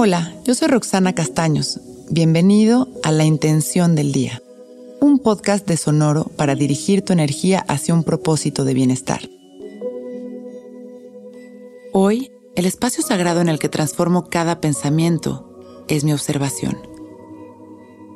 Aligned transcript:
Hola, 0.00 0.32
yo 0.44 0.54
soy 0.54 0.68
Roxana 0.68 1.12
Castaños. 1.12 1.80
Bienvenido 2.08 2.86
a 3.02 3.10
La 3.10 3.24
Intención 3.24 3.96
del 3.96 4.12
Día, 4.12 4.40
un 5.00 5.18
podcast 5.18 5.66
de 5.66 5.76
Sonoro 5.76 6.26
para 6.36 6.54
dirigir 6.54 7.02
tu 7.02 7.12
energía 7.12 7.64
hacia 7.66 7.94
un 7.94 8.04
propósito 8.04 8.64
de 8.64 8.74
bienestar. 8.74 9.28
Hoy, 11.92 12.30
el 12.54 12.66
espacio 12.66 13.02
sagrado 13.02 13.40
en 13.40 13.48
el 13.48 13.58
que 13.58 13.68
transformo 13.68 14.28
cada 14.28 14.60
pensamiento 14.60 15.84
es 15.88 16.04
mi 16.04 16.12
observación. 16.12 16.78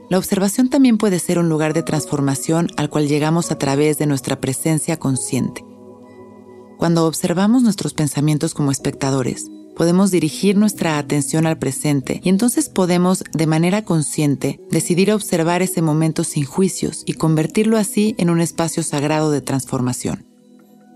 La 0.09 0.19
observación 0.19 0.71
también 0.71 0.99
puede 0.99 1.19
ser 1.19 1.41
un 1.41 1.49
lugar 1.49 1.75
de 1.75 1.83
transformación 1.83 2.69
al 2.77 2.91
cual 2.91 3.09
llegamos 3.09 3.51
a 3.51 3.59
través 3.59 3.99
de 3.99 4.07
nuestra 4.07 4.41
presencia 4.41 5.01
consciente. 5.01 5.65
Cuando 6.79 7.09
observamos 7.09 7.65
nuestros 7.65 7.93
pensamientos 7.93 8.55
como 8.55 8.71
espectadores, 8.71 9.51
podemos 9.83 10.13
dirigir 10.13 10.57
nuestra 10.57 10.97
atención 10.97 11.45
al 11.45 11.59
presente 11.59 12.21
y 12.23 12.29
entonces 12.29 12.69
podemos, 12.69 13.25
de 13.33 13.49
manera 13.49 13.83
consciente, 13.83 14.61
decidir 14.71 15.11
observar 15.11 15.61
ese 15.61 15.83
momento 15.83 16.23
sin 16.23 16.45
juicios 16.45 17.03
y 17.05 17.15
convertirlo 17.15 17.77
así 17.77 18.15
en 18.19 18.31
un 18.31 18.41
espacio 18.41 18.85
sagrado 18.85 19.33
de 19.33 19.41
transformación. 19.41 20.25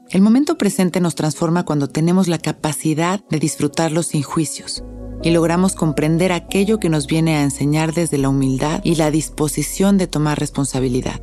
El 0.09 0.23
momento 0.23 0.57
presente 0.57 1.01
nos 1.01 1.17
transforma 1.17 1.65
cuando 1.65 1.89
tenemos 1.89 2.29
la 2.29 2.39
capacidad 2.39 3.25
de 3.29 3.41
disfrutarlo 3.41 4.05
sin 4.05 4.23
juicios 4.23 4.85
y 5.21 5.31
logramos 5.31 5.75
comprender 5.75 6.31
aquello 6.31 6.79
que 6.79 6.89
nos 6.89 7.09
viene 7.09 7.35
a 7.35 7.43
enseñar 7.43 7.93
desde 7.93 8.19
la 8.19 8.29
humildad 8.29 8.83
y 8.85 8.95
la 8.95 9.11
disposición 9.11 9.99
de 9.99 10.07
tomar 10.07 10.39
responsabilidad. 10.39 11.21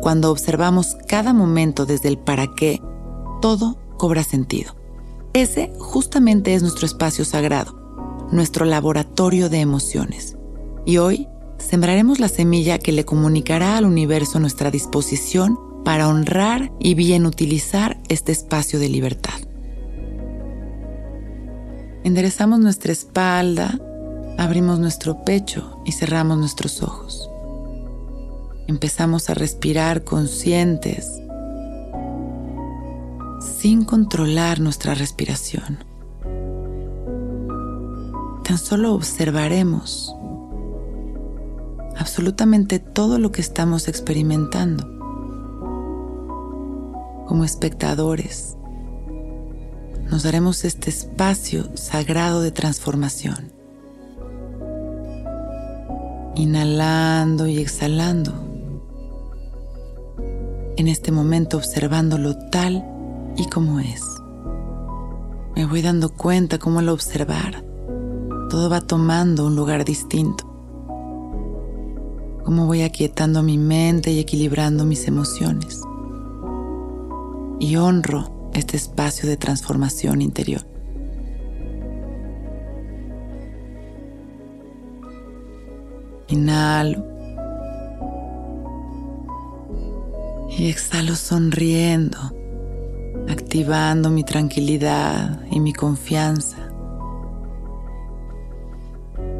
Cuando 0.00 0.30
observamos 0.30 0.96
cada 1.08 1.34
momento 1.34 1.84
desde 1.84 2.08
el 2.08 2.16
para 2.16 2.54
qué, 2.54 2.80
todo 3.42 3.76
cobra 3.98 4.24
sentido. 4.24 4.82
Ese 5.34 5.72
justamente 5.80 6.54
es 6.54 6.62
nuestro 6.62 6.86
espacio 6.86 7.24
sagrado, 7.24 8.28
nuestro 8.30 8.64
laboratorio 8.64 9.48
de 9.48 9.58
emociones. 9.58 10.36
Y 10.86 10.98
hoy 10.98 11.26
sembraremos 11.58 12.20
la 12.20 12.28
semilla 12.28 12.78
que 12.78 12.92
le 12.92 13.04
comunicará 13.04 13.76
al 13.76 13.84
universo 13.84 14.38
nuestra 14.38 14.70
disposición 14.70 15.58
para 15.84 16.08
honrar 16.08 16.70
y 16.78 16.94
bien 16.94 17.26
utilizar 17.26 18.00
este 18.08 18.30
espacio 18.30 18.78
de 18.78 18.88
libertad. 18.88 19.34
Enderezamos 22.04 22.60
nuestra 22.60 22.92
espalda, 22.92 23.80
abrimos 24.38 24.78
nuestro 24.78 25.24
pecho 25.24 25.80
y 25.84 25.90
cerramos 25.90 26.38
nuestros 26.38 26.80
ojos. 26.80 27.28
Empezamos 28.68 29.28
a 29.30 29.34
respirar 29.34 30.04
conscientes 30.04 31.23
sin 33.64 33.86
controlar 33.86 34.60
nuestra 34.60 34.92
respiración. 34.92 35.78
Tan 38.46 38.58
solo 38.58 38.92
observaremos 38.92 40.14
absolutamente 41.96 42.78
todo 42.78 43.18
lo 43.18 43.32
que 43.32 43.40
estamos 43.40 43.88
experimentando 43.88 44.84
como 47.26 47.42
espectadores. 47.42 48.58
Nos 50.10 50.24
daremos 50.24 50.66
este 50.66 50.90
espacio 50.90 51.74
sagrado 51.74 52.42
de 52.42 52.50
transformación. 52.50 53.50
Inhalando 56.34 57.46
y 57.46 57.60
exhalando. 57.60 58.34
En 60.76 60.86
este 60.86 61.12
momento 61.12 61.56
observándolo 61.56 62.36
tal 62.50 62.90
y 63.36 63.48
como 63.48 63.80
es. 63.80 64.02
Me 65.56 65.66
voy 65.66 65.82
dando 65.82 66.12
cuenta 66.12 66.58
cómo 66.58 66.80
al 66.80 66.88
observar 66.88 67.64
todo 68.54 68.70
va 68.70 68.80
tomando 68.80 69.46
un 69.46 69.56
lugar 69.56 69.84
distinto. 69.84 70.44
Cómo 72.44 72.66
voy 72.66 72.82
aquietando 72.82 73.42
mi 73.42 73.58
mente 73.58 74.12
y 74.12 74.20
equilibrando 74.20 74.84
mis 74.84 75.08
emociones. 75.08 75.80
Y 77.58 77.74
honro 77.74 78.50
este 78.54 78.76
espacio 78.76 79.28
de 79.28 79.36
transformación 79.36 80.22
interior. 80.22 80.62
Inhalo. 86.28 87.04
Y 90.56 90.68
exhalo 90.68 91.16
sonriendo 91.16 92.43
activando 93.28 94.10
mi 94.10 94.24
tranquilidad 94.24 95.40
y 95.50 95.60
mi 95.60 95.72
confianza. 95.72 96.58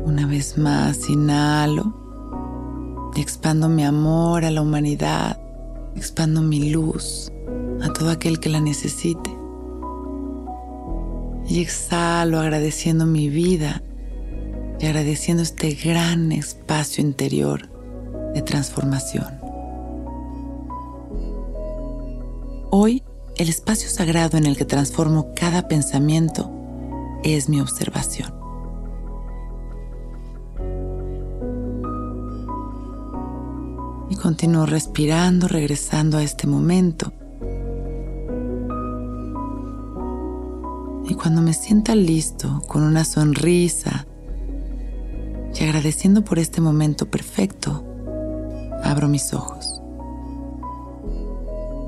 Una 0.04 0.26
vez 0.26 0.58
más, 0.58 1.08
inhalo 1.08 1.94
y 3.14 3.20
expando 3.20 3.68
mi 3.68 3.84
amor 3.84 4.44
a 4.44 4.50
la 4.50 4.62
humanidad, 4.62 5.40
expando 5.96 6.42
mi 6.42 6.70
luz 6.70 7.30
a 7.82 7.92
todo 7.92 8.10
aquel 8.10 8.40
que 8.40 8.48
la 8.48 8.60
necesite. 8.60 9.30
Y 11.46 11.60
exhalo 11.60 12.40
agradeciendo 12.40 13.06
mi 13.06 13.28
vida 13.28 13.82
y 14.80 14.86
agradeciendo 14.86 15.42
este 15.42 15.74
gran 15.74 16.32
espacio 16.32 17.04
interior 17.04 17.68
de 18.34 18.42
transformación. 18.42 19.40
Hoy 22.70 23.02
el 23.36 23.48
espacio 23.48 23.88
sagrado 23.88 24.38
en 24.38 24.46
el 24.46 24.56
que 24.56 24.64
transformo 24.64 25.32
cada 25.34 25.66
pensamiento 25.66 26.50
es 27.24 27.48
mi 27.48 27.60
observación. 27.60 28.32
Y 34.08 34.16
continúo 34.16 34.66
respirando, 34.66 35.48
regresando 35.48 36.18
a 36.18 36.22
este 36.22 36.46
momento. 36.46 37.12
Y 41.08 41.14
cuando 41.14 41.42
me 41.42 41.52
sienta 41.54 41.94
listo, 41.94 42.62
con 42.68 42.82
una 42.82 43.04
sonrisa 43.04 44.06
y 45.58 45.64
agradeciendo 45.64 46.24
por 46.24 46.38
este 46.38 46.60
momento 46.60 47.10
perfecto, 47.10 47.84
abro 48.82 49.08
mis 49.08 49.34
ojos. 49.34 49.73